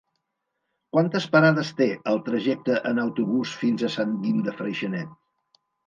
[0.95, 5.59] Quantes parades té el trajecte en autobús fins a Sant Guim de Freixenet?